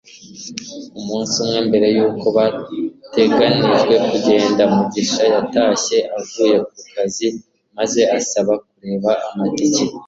Umunsi 0.99 1.35
umwe 1.43 1.59
mbere 1.67 1.87
yuko 1.95 2.25
bateganijwe 2.37 3.95
kugenda, 4.07 4.61
Mugisha 4.73 5.23
yatashye 5.33 5.97
avuye 6.19 6.55
ku 6.67 6.81
kazi 6.93 7.27
maze 7.77 8.01
asaba 8.17 8.53
kureba 8.73 9.11
amatike. 9.29 9.83